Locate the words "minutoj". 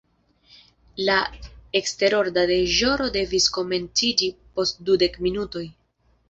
5.29-5.65